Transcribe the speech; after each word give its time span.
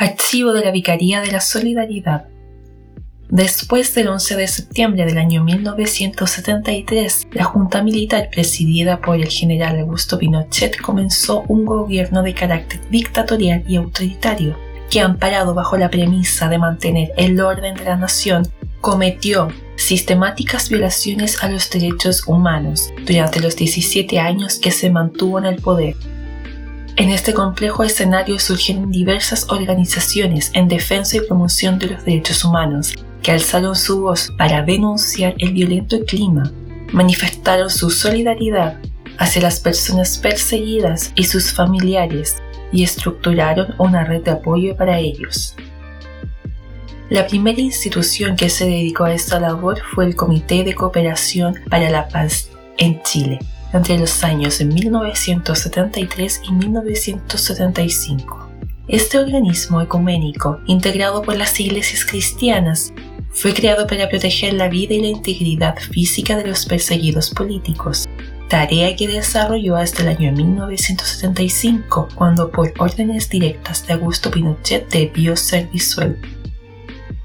Archivo 0.00 0.52
de 0.52 0.64
la 0.64 0.70
Vicaría 0.70 1.20
de 1.20 1.32
la 1.32 1.40
Solidaridad. 1.40 2.28
Después 3.30 3.92
del 3.96 4.06
11 4.06 4.36
de 4.36 4.46
septiembre 4.46 5.04
del 5.04 5.18
año 5.18 5.42
1973, 5.42 7.26
la 7.32 7.42
Junta 7.42 7.82
Militar 7.82 8.28
presidida 8.30 9.00
por 9.00 9.16
el 9.16 9.26
general 9.26 9.80
Augusto 9.80 10.16
Pinochet 10.16 10.80
comenzó 10.80 11.42
un 11.48 11.64
gobierno 11.64 12.22
de 12.22 12.32
carácter 12.32 12.80
dictatorial 12.90 13.64
y 13.66 13.74
autoritario, 13.74 14.56
que 14.88 15.00
amparado 15.00 15.52
bajo 15.52 15.76
la 15.76 15.90
premisa 15.90 16.48
de 16.48 16.58
mantener 16.58 17.12
el 17.16 17.40
orden 17.40 17.74
de 17.74 17.84
la 17.84 17.96
nación, 17.96 18.46
cometió 18.80 19.48
sistemáticas 19.74 20.68
violaciones 20.68 21.42
a 21.42 21.48
los 21.48 21.68
derechos 21.70 22.22
humanos 22.28 22.92
durante 23.04 23.40
los 23.40 23.56
17 23.56 24.20
años 24.20 24.60
que 24.60 24.70
se 24.70 24.90
mantuvo 24.90 25.40
en 25.40 25.46
el 25.46 25.60
poder 25.60 25.96
en 26.98 27.10
este 27.10 27.32
complejo 27.32 27.84
escenario 27.84 28.40
surgieron 28.40 28.90
diversas 28.90 29.46
organizaciones 29.50 30.50
en 30.54 30.66
defensa 30.66 31.16
y 31.16 31.20
promoción 31.20 31.78
de 31.78 31.90
los 31.90 32.04
derechos 32.04 32.44
humanos, 32.44 32.92
que 33.22 33.30
alzaron 33.30 33.76
su 33.76 34.00
voz 34.00 34.32
para 34.36 34.62
denunciar 34.62 35.36
el 35.38 35.52
violento 35.52 36.04
clima, 36.04 36.52
manifestaron 36.92 37.70
su 37.70 37.90
solidaridad 37.90 38.80
hacia 39.16 39.42
las 39.42 39.60
personas 39.60 40.18
perseguidas 40.18 41.12
y 41.14 41.22
sus 41.22 41.52
familiares 41.52 42.36
y 42.72 42.82
estructuraron 42.82 43.76
una 43.78 44.04
red 44.04 44.24
de 44.24 44.32
apoyo 44.32 44.76
para 44.76 44.98
ellos. 44.98 45.54
La 47.10 47.28
primera 47.28 47.60
institución 47.60 48.34
que 48.34 48.50
se 48.50 48.64
dedicó 48.64 49.04
a 49.04 49.14
esta 49.14 49.38
labor 49.38 49.78
fue 49.94 50.04
el 50.04 50.16
Comité 50.16 50.64
de 50.64 50.74
Cooperación 50.74 51.54
para 51.70 51.90
la 51.90 52.08
Paz 52.08 52.50
en 52.76 53.00
Chile, 53.04 53.38
entre 53.72 53.98
los 53.98 54.24
años 54.24 54.58
de 54.58 54.64
1973 54.64 56.42
y 56.48 56.52
1975. 56.52 58.48
Este 58.88 59.18
organismo 59.18 59.82
ecuménico, 59.82 60.60
integrado 60.66 61.22
por 61.22 61.36
las 61.36 61.58
iglesias 61.60 62.06
cristianas, 62.06 62.92
fue 63.30 63.52
creado 63.52 63.86
para 63.86 64.08
proteger 64.08 64.54
la 64.54 64.68
vida 64.68 64.94
y 64.94 65.00
la 65.00 65.08
integridad 65.08 65.76
física 65.76 66.36
de 66.36 66.46
los 66.46 66.64
perseguidos 66.64 67.30
políticos, 67.30 68.08
tarea 68.48 68.96
que 68.96 69.06
desarrolló 69.06 69.76
hasta 69.76 70.02
el 70.02 70.08
año 70.08 70.32
1975, 70.32 72.08
cuando 72.14 72.50
por 72.50 72.72
órdenes 72.78 73.28
directas 73.28 73.86
de 73.86 73.92
Augusto 73.94 74.30
Pinochet 74.30 74.88
debió 74.90 75.36
ser 75.36 75.70
disuelto. 75.70 76.37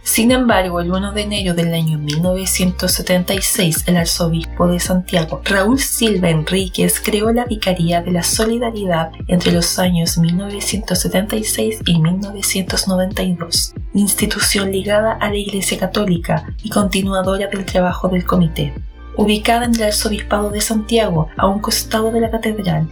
Sin 0.03 0.31
embargo, 0.31 0.81
el 0.81 0.91
1 0.91 1.13
de 1.13 1.21
enero 1.21 1.53
del 1.53 1.73
año 1.73 1.97
1976, 1.97 3.85
el 3.87 3.95
arzobispo 3.95 4.67
de 4.67 4.77
Santiago, 4.79 5.41
Raúl 5.45 5.79
Silva 5.79 6.29
Enríquez, 6.29 6.99
creó 6.99 7.31
la 7.31 7.45
Vicaría 7.45 8.01
de 8.01 8.11
la 8.11 8.21
Solidaridad 8.21 9.11
entre 9.27 9.53
los 9.53 9.79
años 9.79 10.17
1976 10.17 11.79
y 11.85 11.99
1992, 11.99 13.73
institución 13.93 14.73
ligada 14.73 15.13
a 15.13 15.29
la 15.29 15.37
Iglesia 15.37 15.79
Católica 15.79 16.53
y 16.61 16.69
continuadora 16.69 17.47
del 17.47 17.65
trabajo 17.65 18.09
del 18.09 18.25
comité. 18.25 18.73
Ubicada 19.15 19.65
en 19.65 19.75
el 19.75 19.83
arzobispado 19.83 20.49
de 20.49 20.59
Santiago, 20.59 21.29
a 21.37 21.47
un 21.47 21.59
costado 21.59 22.11
de 22.11 22.19
la 22.19 22.29
catedral, 22.29 22.89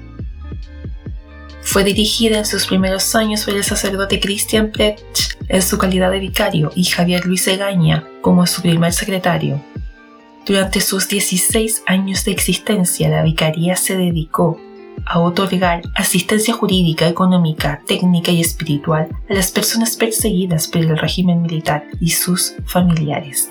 fue 1.63 1.83
dirigida 1.83 2.39
en 2.39 2.45
sus 2.45 2.65
primeros 2.65 3.15
años 3.15 3.45
por 3.45 3.55
el 3.55 3.63
sacerdote 3.63 4.19
Christian 4.19 4.71
Pretsch 4.71 5.37
en 5.47 5.61
su 5.61 5.77
calidad 5.77 6.11
de 6.11 6.19
vicario 6.19 6.71
y 6.75 6.83
Javier 6.85 7.25
Luis 7.25 7.47
Egaña 7.47 8.07
como 8.21 8.45
su 8.47 8.61
primer 8.61 8.93
secretario. 8.93 9.61
Durante 10.45 10.81
sus 10.81 11.07
16 11.07 11.83
años 11.85 12.25
de 12.25 12.31
existencia, 12.31 13.09
la 13.09 13.21
vicaría 13.21 13.75
se 13.75 13.95
dedicó 13.95 14.59
a 15.05 15.19
otorgar 15.19 15.81
asistencia 15.95 16.53
jurídica, 16.53 17.07
económica, 17.07 17.81
técnica 17.85 18.31
y 18.31 18.41
espiritual 18.41 19.07
a 19.29 19.33
las 19.33 19.51
personas 19.51 19.95
perseguidas 19.95 20.67
por 20.67 20.81
el 20.81 20.97
régimen 20.97 21.41
militar 21.41 21.85
y 21.99 22.09
sus 22.09 22.55
familiares, 22.65 23.49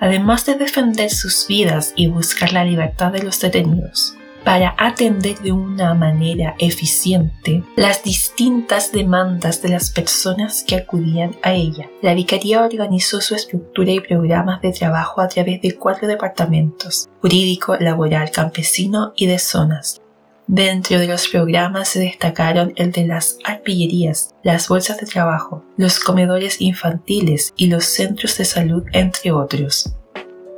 además 0.00 0.46
de 0.46 0.54
defender 0.54 1.10
sus 1.10 1.46
vidas 1.48 1.92
y 1.96 2.06
buscar 2.06 2.52
la 2.52 2.64
libertad 2.64 3.12
de 3.12 3.22
los 3.22 3.40
detenidos 3.40 4.16
para 4.44 4.74
atender 4.78 5.38
de 5.38 5.52
una 5.52 5.94
manera 5.94 6.54
eficiente 6.58 7.62
las 7.76 8.02
distintas 8.02 8.92
demandas 8.92 9.62
de 9.62 9.68
las 9.68 9.90
personas 9.90 10.64
que 10.66 10.76
acudían 10.76 11.36
a 11.42 11.54
ella. 11.54 11.88
La 12.02 12.14
Vicaría 12.14 12.62
organizó 12.62 13.20
su 13.20 13.34
estructura 13.34 13.92
y 13.92 14.00
programas 14.00 14.60
de 14.62 14.72
trabajo 14.72 15.20
a 15.20 15.28
través 15.28 15.60
de 15.62 15.76
cuatro 15.76 16.08
departamentos, 16.08 17.08
jurídico, 17.20 17.76
laboral, 17.76 18.30
campesino 18.30 19.12
y 19.16 19.26
de 19.26 19.38
zonas. 19.38 20.00
Dentro 20.48 20.98
de 20.98 21.06
los 21.06 21.28
programas 21.28 21.88
se 21.88 22.00
destacaron 22.00 22.72
el 22.76 22.90
de 22.90 23.06
las 23.06 23.38
arpillerías, 23.44 24.34
las 24.42 24.68
bolsas 24.68 24.98
de 24.98 25.06
trabajo, 25.06 25.64
los 25.76 26.00
comedores 26.00 26.60
infantiles 26.60 27.54
y 27.56 27.68
los 27.68 27.84
centros 27.84 28.36
de 28.38 28.44
salud, 28.44 28.82
entre 28.92 29.30
otros. 29.30 29.94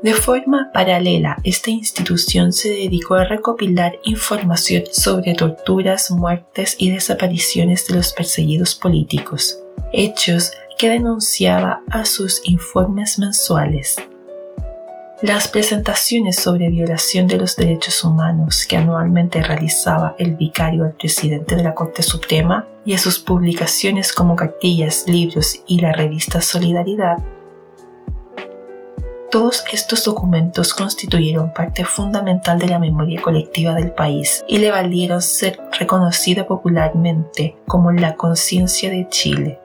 De 0.04 0.12
forma 0.12 0.70
paralela, 0.70 1.38
esta 1.44 1.70
institución 1.70 2.52
se 2.52 2.68
dedicó 2.68 3.14
a 3.14 3.24
recopilar 3.24 3.98
información 4.04 4.82
sobre 4.92 5.32
torturas, 5.32 6.10
muertes 6.10 6.76
y 6.78 6.90
desapariciones 6.90 7.86
de 7.86 7.94
los 7.94 8.12
perseguidos 8.12 8.74
políticos, 8.74 9.58
hechos 9.94 10.52
que 10.76 10.90
denunciaba 10.90 11.80
a 11.90 12.04
sus 12.04 12.42
informes 12.44 13.18
mensuales. 13.18 13.96
Las 15.22 15.48
presentaciones 15.48 16.36
sobre 16.36 16.68
violación 16.68 17.26
de 17.26 17.38
los 17.38 17.56
derechos 17.56 18.04
humanos 18.04 18.66
que 18.68 18.76
anualmente 18.76 19.42
realizaba 19.42 20.16
el 20.18 20.36
vicario 20.36 20.84
al 20.84 20.92
presidente 20.92 21.56
de 21.56 21.62
la 21.62 21.72
Corte 21.72 22.02
Suprema 22.02 22.68
y 22.84 22.92
a 22.92 22.98
sus 22.98 23.18
publicaciones 23.18 24.12
como 24.12 24.36
cartillas, 24.36 25.04
libros 25.08 25.62
y 25.66 25.80
la 25.80 25.92
revista 25.92 26.42
Solidaridad 26.42 27.16
todos 29.34 29.64
estos 29.72 30.04
documentos 30.04 30.72
constituyeron 30.72 31.52
parte 31.52 31.84
fundamental 31.84 32.56
de 32.56 32.68
la 32.68 32.78
memoria 32.78 33.20
colectiva 33.20 33.74
del 33.74 33.90
país 33.90 34.44
y 34.46 34.58
le 34.58 34.70
valieron 34.70 35.20
ser 35.20 35.58
reconocida 35.76 36.46
popularmente 36.46 37.56
como 37.66 37.90
la 37.90 38.14
conciencia 38.14 38.90
de 38.90 39.08
Chile. 39.08 39.58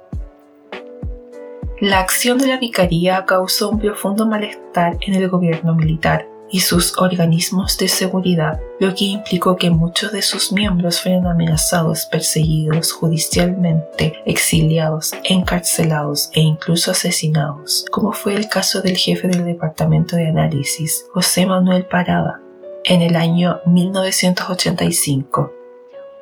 La 1.82 2.00
acción 2.00 2.40
de 2.40 2.48
la 2.48 2.58
Vicaría 2.58 3.26
causó 3.26 3.70
un 3.70 3.78
profundo 3.78 4.26
malestar 4.26 4.98
en 5.02 5.14
el 5.14 5.30
gobierno 5.30 5.76
militar, 5.76 6.28
y 6.52 6.62
sus 6.62 6.98
organismos 6.98 7.78
de 7.78 7.88
seguridad, 7.88 8.60
lo 8.80 8.94
que 8.96 9.06
implicó 9.06 9.56
que 9.56 9.70
muchos 9.70 10.12
de 10.12 10.22
sus 10.22 10.52
miembros 10.52 11.02
fueran 11.02 11.28
amenazados, 11.28 12.06
perseguidos 12.06 12.92
judicialmente, 12.92 14.22
exiliados, 14.26 15.12
encarcelados 15.24 16.30
e 16.34 16.42
incluso 16.42 16.92
asesinados, 16.92 17.86
como 17.92 18.12
fue 18.12 18.36
el 18.36 18.50
caso 18.50 18.82
del 18.82 18.98
jefe 18.98 19.28
del 19.28 19.46
Departamento 19.46 20.16
de 20.16 20.28
Análisis, 20.28 21.06
José 21.14 21.46
Manuel 21.46 21.86
Parada, 21.86 22.42
en 22.84 23.02
el 23.02 23.16
año 23.16 23.60
1985. 23.66 25.54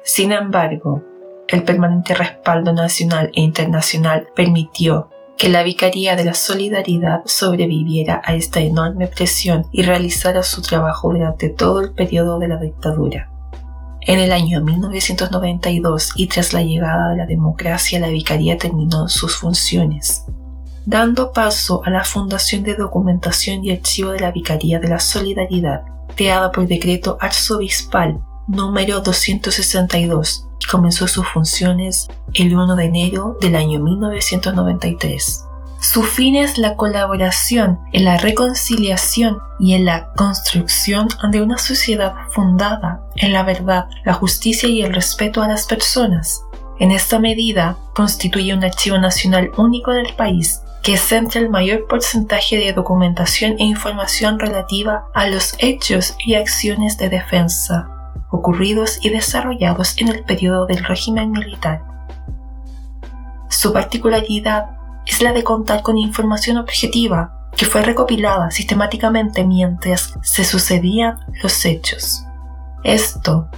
Sin 0.04 0.31
embargo, 0.31 1.04
el 1.48 1.63
permanente 1.63 2.13
respaldo 2.13 2.74
nacional 2.74 3.31
e 3.34 3.42
internacional 3.42 4.28
permitió 4.36 5.10
que 5.38 5.50
la 5.50 5.62
Vicaría 5.62 6.16
de 6.16 6.25
la 6.25 6.34
Solidaridad 6.34 7.22
sobreviviera 7.25 8.22
a 8.25 8.34
esta 8.34 8.60
enorme 8.60 9.07
presión 9.07 9.68
y 9.72 9.84
realizara 9.84 10.42
su 10.42 10.63
trabajo 10.63 11.12
durante 11.12 11.50
todo 11.50 11.81
el 11.81 11.92
periodo 11.92 12.39
de 12.39 12.48
la 12.48 12.57
dictadura. 12.57 13.30
En 14.01 14.19
el 14.19 14.31
año 14.31 14.62
1992 14.62 16.13
y 16.16 16.28
tras 16.28 16.54
la 16.54 16.63
llegada 16.63 17.12
de 17.12 17.18
la 17.18 17.25
democracia, 17.28 18.00
la 18.00 18.07
Vicaría 18.07 18.57
terminó 18.57 19.10
sus 19.10 19.36
funciones, 19.36 20.25
dando 20.86 21.31
paso 21.31 21.81
a 21.86 21.92
la 21.92 22.04
Fundación 22.04 22.63
de 22.63 22.75
Documentación 22.75 23.63
y 23.63 23.72
Archivo 23.72 24.12
de 24.12 24.22
la 24.22 24.31
Vicaría 24.31 24.80
de 24.80 24.88
la 24.88 25.00
Solidaridad, 25.00 25.83
creada 26.16 26.51
por 26.51 26.68
decreto 26.68 27.18
arzobispal 27.19 28.22
número 28.48 29.02
262 29.02 30.48
y 30.60 30.66
comenzó 30.68 31.08
sus 31.08 31.28
funciones 31.28 32.08
el 32.34 32.56
1 32.56 32.76
de 32.76 32.86
enero 32.86 33.38
del 33.42 33.56
año 33.56 33.80
1993. 33.80 35.44
Su 35.80 36.02
fin 36.02 36.36
es 36.36 36.58
la 36.58 36.76
colaboración 36.76 37.80
en 37.94 38.06
la 38.06 38.18
reconciliación 38.18 39.38
y 39.60 39.74
en 39.74 39.86
la 39.86 40.12
construcción 40.14 41.08
de 41.32 41.42
una 41.42 41.58
sociedad 41.58 42.16
fundada 42.32 43.02
en 43.18 43.34
la 43.34 43.44
verdad, 43.44 43.88
la 44.04 44.14
justicia 44.14 44.68
y 44.70 44.82
el 44.82 44.94
respeto 44.94 45.44
a 45.44 45.48
las 45.48 45.68
personas. 45.68 46.42
En 46.80 46.92
esta 46.92 47.20
medida, 47.20 47.78
constituye 47.94 48.54
un 48.54 48.64
archivo 48.64 48.98
nacional 48.98 49.52
único 49.58 49.92
en 49.92 50.06
el 50.06 50.14
país 50.16 50.62
que 50.84 50.98
centra 50.98 51.42
el 51.42 51.50
mayor 51.50 51.86
porcentaje 51.88 52.58
de 52.58 52.72
documentación 52.72 53.56
e 53.60 53.64
información 53.66 54.40
relativa 54.40 55.06
a 55.14 55.28
los 55.28 55.54
hechos 55.60 56.16
y 56.26 56.36
acciones 56.36 56.98
de 56.98 57.10
defensa 57.10 57.97
ocurridos 58.30 59.00
y 59.02 59.10
desarrollados 59.10 59.96
en 59.98 60.10
el 60.10 60.24
periodo 60.24 60.66
del 60.66 60.84
régimen 60.84 61.32
militar. 61.32 61.84
Su 63.50 63.74
particularidad 63.74 64.78
es 65.06 65.22
la 65.22 65.32
de 65.32 65.44
contar 65.44 65.82
con 65.82 65.98
información 65.98 66.58
objetiva 66.58 67.50
que 67.56 67.66
fue 67.66 67.82
recopilada 67.82 68.52
sistemáticamente 68.52 69.44
mientras 69.44 70.14
se 70.22 70.44
sucedían 70.44 71.20
los 71.42 71.66
hechos. 71.66 72.24
Esto, 72.84 73.50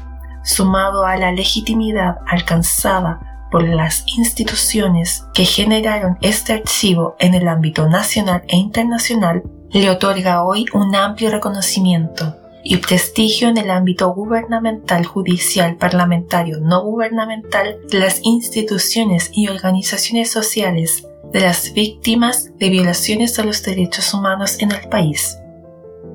sumado 0.43 1.05
a 1.05 1.17
la 1.17 1.31
legitimidad 1.31 2.17
alcanzada 2.27 3.47
por 3.51 3.67
las 3.67 4.05
instituciones 4.07 5.25
que 5.33 5.43
generaron 5.43 6.17
este 6.21 6.53
archivo 6.53 7.15
en 7.19 7.33
el 7.33 7.47
ámbito 7.47 7.89
nacional 7.89 8.43
e 8.47 8.55
internacional, 8.55 9.43
le 9.71 9.89
otorga 9.89 10.43
hoy 10.43 10.65
un 10.73 10.95
amplio 10.95 11.29
reconocimiento 11.31 12.35
y 12.69 12.77
prestigio 12.77 13.49
en 13.49 13.57
el 13.57 13.71
ámbito 13.71 14.13
gubernamental, 14.13 15.03
judicial, 15.03 15.75
parlamentario, 15.77 16.59
no 16.59 16.83
gubernamental, 16.83 17.79
de 17.89 17.99
las 17.99 18.21
instituciones 18.23 19.31
y 19.33 19.47
organizaciones 19.47 20.31
sociales 20.31 21.07
de 21.33 21.39
las 21.39 21.73
víctimas 21.73 22.51
de 22.59 22.69
violaciones 22.69 23.39
a 23.39 23.43
los 23.43 23.63
derechos 23.63 24.13
humanos 24.13 24.57
en 24.59 24.71
el 24.71 24.87
país. 24.87 25.35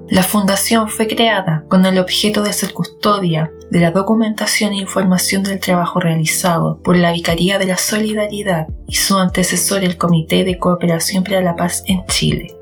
La 0.09 0.23
fundación 0.23 0.89
fue 0.89 1.09
creada 1.09 1.65
con 1.69 1.85
el 1.87 1.99
objeto 1.99 2.45
de 2.45 2.53
ser 2.53 2.73
custodia 2.73 3.51
de 3.73 3.81
la 3.81 3.91
documentación 3.91 4.75
e 4.75 4.77
información 4.77 5.43
del 5.43 5.59
trabajo 5.59 5.99
realizado 5.99 6.81
por 6.85 6.97
la 6.97 7.11
Vicaría 7.11 7.59
de 7.59 7.67
la 7.67 7.79
Solidaridad 7.79 8.69
y 8.87 8.95
su 8.95 9.19
antecesor 9.19 9.83
el 9.83 9.97
Comité 9.97 10.45
de 10.45 10.59
Cooperación 10.59 11.25
para 11.25 11.41
la 11.41 11.57
Paz 11.57 11.83
en 11.89 12.07
Chile, 12.07 12.55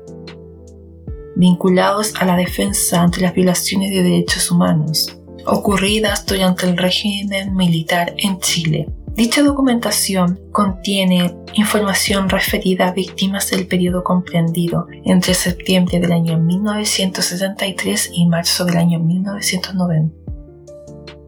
vinculados 1.35 2.13
a 2.19 2.25
la 2.25 2.35
defensa 2.35 3.01
ante 3.01 3.21
las 3.21 3.33
violaciones 3.33 3.91
de 3.91 4.03
derechos 4.03 4.51
humanos 4.51 5.17
ocurridas 5.45 6.25
durante 6.25 6.65
el 6.65 6.77
régimen 6.77 7.55
militar 7.55 8.13
en 8.17 8.39
Chile 8.39 8.87
Dicha 9.15 9.43
documentación 9.43 10.39
contiene 10.51 11.35
información 11.53 12.29
referida 12.29 12.87
a 12.87 12.93
víctimas 12.93 13.51
del 13.51 13.67
periodo 13.67 14.03
comprendido 14.03 14.87
entre 15.05 15.35
septiembre 15.35 15.99
del 15.99 16.11
año 16.11 16.39
1973 16.39 18.09
y 18.11 18.25
marzo 18.25 18.65
del 18.65 18.77
año 18.77 18.99
1990. 18.99 20.15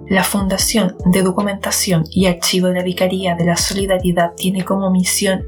La 0.09 0.23
Fundación 0.23 0.95
de 1.05 1.21
Documentación 1.21 2.05
y 2.09 2.25
Archivo 2.25 2.69
de 2.69 2.73
la 2.73 2.83
Vicaría 2.83 3.35
de 3.35 3.45
la 3.45 3.55
Solidaridad 3.55 4.33
tiene 4.33 4.65
como 4.65 4.89
misión 4.89 5.45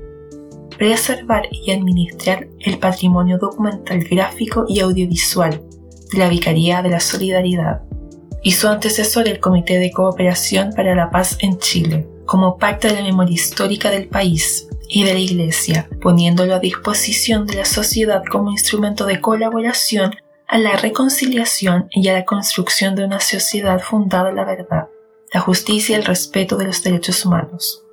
preservar 0.77 1.47
y 1.51 1.71
administrar 1.71 2.47
el 2.59 2.77
patrimonio 2.79 3.37
documental 3.37 3.99
gráfico 3.99 4.65
y 4.67 4.79
audiovisual 4.79 5.63
de 6.11 6.17
la 6.17 6.29
Vicaría 6.29 6.81
de 6.81 6.89
la 6.89 6.99
Solidaridad 6.99 7.81
y 8.43 8.51
su 8.51 8.67
antecesor 8.67 9.27
el 9.27 9.39
Comité 9.39 9.79
de 9.79 9.91
Cooperación 9.91 10.71
para 10.75 10.95
la 10.95 11.09
Paz 11.09 11.37
en 11.41 11.57
Chile 11.57 12.07
como 12.25 12.57
parte 12.57 12.89
de 12.89 12.95
la 12.95 13.03
memoria 13.03 13.33
histórica 13.33 13.89
del 13.89 14.07
país 14.07 14.67
y 14.89 15.03
de 15.03 15.13
la 15.13 15.19
Iglesia, 15.19 15.89
poniéndolo 16.01 16.55
a 16.55 16.59
disposición 16.59 17.45
de 17.45 17.55
la 17.55 17.65
sociedad 17.65 18.23
como 18.29 18.51
instrumento 18.51 19.05
de 19.05 19.19
colaboración 19.19 20.15
a 20.47 20.57
la 20.57 20.77
reconciliación 20.77 21.87
y 21.91 22.07
a 22.07 22.13
la 22.13 22.25
construcción 22.25 22.95
de 22.95 23.05
una 23.05 23.19
sociedad 23.19 23.81
fundada 23.81 24.29
en 24.29 24.37
la 24.37 24.45
verdad, 24.45 24.87
la 25.33 25.41
justicia 25.41 25.95
y 25.95 25.99
el 25.99 26.05
respeto 26.05 26.57
de 26.57 26.67
los 26.67 26.83
derechos 26.83 27.25
humanos. 27.25 27.83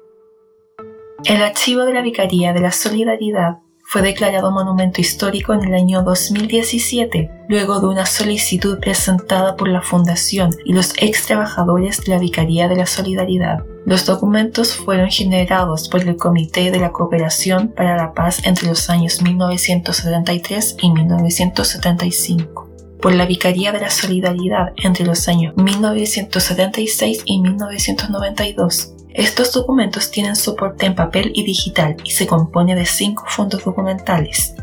El 1.24 1.42
archivo 1.42 1.86
de 1.86 1.94
la 1.94 2.02
Vicaría 2.02 2.52
de 2.52 2.60
la 2.60 2.70
Solidaridad 2.70 3.60
fue 3.82 4.02
declarado 4.02 4.50
monumento 4.50 5.00
histórico 5.00 5.54
en 5.54 5.64
el 5.64 5.74
año 5.74 6.02
2017, 6.02 7.30
luego 7.48 7.80
de 7.80 7.86
una 7.86 8.04
solicitud 8.04 8.78
presentada 8.78 9.56
por 9.56 9.68
la 9.68 9.80
Fundación 9.80 10.50
y 10.66 10.74
los 10.74 10.92
ex 10.98 11.24
trabajadores 11.24 12.04
de 12.04 12.12
la 12.12 12.18
Vicaría 12.18 12.68
de 12.68 12.76
la 12.76 12.84
Solidaridad. 12.84 13.64
Los 13.86 14.04
documentos 14.04 14.74
fueron 14.74 15.10
generados 15.10 15.88
por 15.88 16.02
el 16.02 16.16
Comité 16.16 16.70
de 16.70 16.80
la 16.80 16.92
Cooperación 16.92 17.68
para 17.68 17.96
la 17.96 18.12
Paz 18.12 18.44
entre 18.44 18.68
los 18.68 18.90
años 18.90 19.22
1973 19.22 20.76
y 20.82 20.92
1975 20.92 22.68
por 23.00 23.12
la 23.14 23.26
Vicaría 23.26 23.72
de 23.72 23.80
la 23.80 23.90
Solidaridad 23.90 24.72
entre 24.76 25.04
los 25.06 25.28
años 25.28 25.54
1976 25.56 27.22
y 27.24 27.40
1992 27.40 28.93
estos 29.14 29.52
documentos 29.52 30.10
tienen 30.10 30.34
soporte 30.34 30.86
en 30.86 30.96
papel 30.96 31.30
y 31.34 31.44
digital 31.44 31.96
y 32.02 32.10
se 32.10 32.26
compone 32.26 32.74
de 32.74 32.84
cinco 32.84 33.24
fondos 33.28 33.64
documentales. 33.64 34.54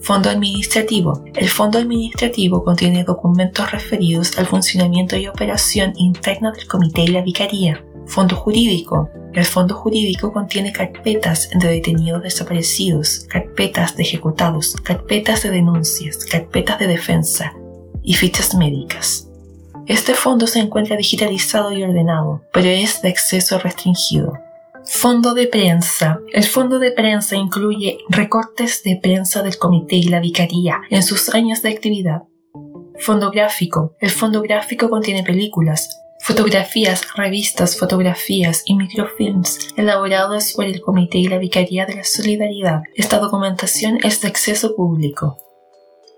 Fondo 0.00 0.28
Administrativo. 0.28 1.22
El 1.34 1.48
Fondo 1.48 1.78
Administrativo 1.78 2.64
contiene 2.64 3.04
documentos 3.04 3.70
referidos 3.70 4.36
al 4.38 4.46
funcionamiento 4.46 5.16
y 5.16 5.28
operación 5.28 5.92
interna 5.96 6.50
del 6.50 6.66
Comité 6.66 7.02
y 7.02 7.08
la 7.08 7.22
Vicaría. 7.22 7.84
Fondo 8.06 8.34
Jurídico. 8.34 9.08
El 9.34 9.44
Fondo 9.44 9.76
Jurídico 9.76 10.32
contiene 10.32 10.72
carpetas 10.72 11.48
de 11.54 11.68
detenidos 11.68 12.24
desaparecidos, 12.24 13.26
carpetas 13.28 13.96
de 13.96 14.02
ejecutados, 14.02 14.74
carpetas 14.82 15.44
de 15.44 15.50
denuncias, 15.50 16.24
carpetas 16.24 16.80
de 16.80 16.88
defensa 16.88 17.54
y 18.02 18.14
fichas 18.14 18.56
médicas. 18.56 19.29
Este 19.86 20.14
fondo 20.14 20.46
se 20.46 20.60
encuentra 20.60 20.96
digitalizado 20.96 21.72
y 21.72 21.82
ordenado, 21.82 22.42
pero 22.52 22.68
es 22.68 23.02
de 23.02 23.08
acceso 23.08 23.58
restringido. 23.58 24.34
Fondo 24.84 25.34
de 25.34 25.46
prensa. 25.46 26.20
El 26.32 26.44
fondo 26.44 26.78
de 26.78 26.92
prensa 26.92 27.36
incluye 27.36 27.98
recortes 28.08 28.82
de 28.82 28.96
prensa 28.96 29.42
del 29.42 29.58
comité 29.58 29.96
y 29.96 30.04
la 30.04 30.20
vicaría 30.20 30.80
en 30.90 31.02
sus 31.02 31.34
años 31.34 31.62
de 31.62 31.70
actividad. 31.70 32.22
Fondo 32.98 33.30
gráfico. 33.30 33.94
El 34.00 34.10
fondo 34.10 34.42
gráfico 34.42 34.88
contiene 34.90 35.22
películas, 35.22 36.00
fotografías, 36.20 37.14
revistas, 37.14 37.78
fotografías 37.78 38.62
y 38.66 38.76
microfilms 38.76 39.68
elaborados 39.76 40.52
por 40.54 40.66
el 40.66 40.80
comité 40.80 41.18
y 41.18 41.28
la 41.28 41.38
vicaría 41.38 41.86
de 41.86 41.96
la 41.96 42.04
solidaridad. 42.04 42.82
Esta 42.94 43.18
documentación 43.18 43.98
es 44.02 44.20
de 44.20 44.28
acceso 44.28 44.76
público. 44.76 45.38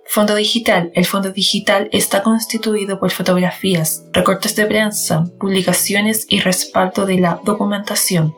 Fondo 0.06 0.34
digital. 0.34 0.90
El 0.94 1.06
fondo 1.06 1.30
digital 1.30 1.88
está 1.92 2.22
constituido 2.22 2.98
por 2.98 3.10
fotografías, 3.10 4.04
recortes 4.12 4.54
de 4.56 4.66
prensa, 4.66 5.24
publicaciones 5.38 6.26
y 6.28 6.40
respaldo 6.40 7.06
de 7.06 7.18
la 7.18 7.40
documentación. 7.44 8.34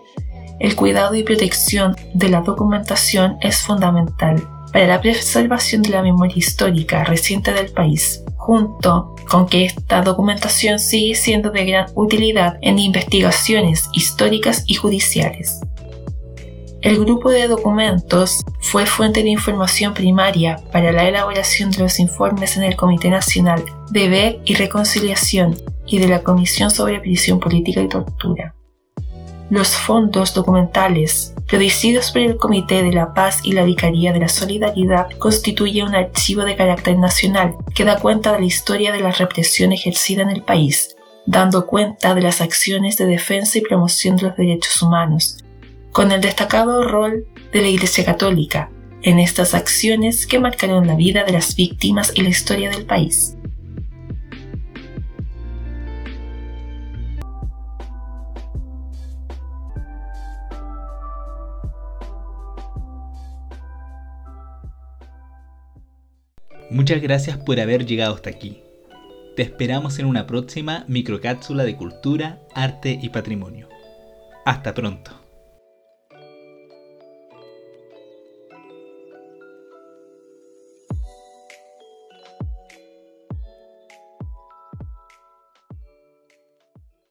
El 0.60 0.76
cuidado 0.76 1.14
y 1.14 1.24
protección 1.24 1.96
de 2.14 2.28
la 2.28 2.42
documentación 2.42 3.38
es 3.40 3.60
fundamental 3.60 4.46
para 4.72 4.86
la 4.86 5.00
preservación 5.00 5.82
de 5.82 5.90
la 5.90 6.02
memoria 6.02 6.36
histórica 6.36 7.04
reciente 7.04 7.52
del 7.52 7.72
país, 7.72 8.22
junto 8.36 9.14
con 9.28 9.46
que 9.46 9.64
esta 9.64 10.02
documentación 10.02 10.78
sigue 10.78 11.14
siendo 11.14 11.50
de 11.50 11.64
gran 11.64 11.86
utilidad 11.94 12.58
en 12.60 12.78
investigaciones 12.78 13.88
históricas 13.92 14.64
y 14.66 14.74
judiciales. 14.74 15.60
El 16.84 17.02
grupo 17.02 17.30
de 17.30 17.48
documentos 17.48 18.42
fue 18.60 18.84
fuente 18.84 19.22
de 19.22 19.30
información 19.30 19.94
primaria 19.94 20.60
para 20.70 20.92
la 20.92 21.08
elaboración 21.08 21.70
de 21.70 21.78
los 21.78 21.98
informes 21.98 22.58
en 22.58 22.62
el 22.62 22.76
Comité 22.76 23.08
Nacional 23.08 23.64
de 23.88 24.10
Ver 24.10 24.40
y 24.44 24.54
Reconciliación 24.54 25.56
y 25.86 25.98
de 25.98 26.08
la 26.08 26.22
Comisión 26.22 26.70
sobre 26.70 27.00
Prisión 27.00 27.40
Política 27.40 27.80
y 27.80 27.88
Tortura. 27.88 28.54
Los 29.48 29.68
fondos 29.68 30.34
documentales 30.34 31.32
producidos 31.46 32.10
por 32.10 32.20
el 32.20 32.36
Comité 32.36 32.82
de 32.82 32.92
la 32.92 33.14
Paz 33.14 33.40
y 33.44 33.52
la 33.52 33.64
Vicaría 33.64 34.12
de 34.12 34.20
la 34.20 34.28
Solidaridad 34.28 35.08
constituyen 35.18 35.88
un 35.88 35.94
archivo 35.94 36.44
de 36.44 36.54
carácter 36.54 36.98
nacional 36.98 37.54
que 37.74 37.84
da 37.84 37.98
cuenta 37.98 38.32
de 38.32 38.40
la 38.40 38.44
historia 38.44 38.92
de 38.92 39.00
la 39.00 39.12
represión 39.12 39.72
ejercida 39.72 40.20
en 40.20 40.28
el 40.28 40.42
país, 40.42 40.94
dando 41.24 41.64
cuenta 41.64 42.14
de 42.14 42.20
las 42.20 42.42
acciones 42.42 42.98
de 42.98 43.06
defensa 43.06 43.56
y 43.56 43.62
promoción 43.62 44.16
de 44.16 44.24
los 44.24 44.36
derechos 44.36 44.82
humanos, 44.82 45.38
con 45.94 46.10
el 46.10 46.20
destacado 46.20 46.82
rol 46.82 47.24
de 47.52 47.62
la 47.62 47.68
Iglesia 47.68 48.04
Católica 48.04 48.68
en 49.02 49.20
estas 49.20 49.54
acciones 49.54 50.26
que 50.26 50.40
marcaron 50.40 50.88
la 50.88 50.96
vida 50.96 51.22
de 51.22 51.30
las 51.30 51.54
víctimas 51.54 52.10
y 52.16 52.22
la 52.22 52.30
historia 52.30 52.68
del 52.68 52.84
país. 52.84 53.36
Muchas 66.70 67.00
gracias 67.00 67.38
por 67.38 67.60
haber 67.60 67.86
llegado 67.86 68.16
hasta 68.16 68.30
aquí. 68.30 68.64
Te 69.36 69.42
esperamos 69.42 70.00
en 70.00 70.06
una 70.06 70.26
próxima 70.26 70.84
microcápsula 70.88 71.62
de 71.62 71.76
cultura, 71.76 72.40
arte 72.52 72.98
y 73.00 73.10
patrimonio. 73.10 73.68
Hasta 74.44 74.74
pronto. 74.74 75.23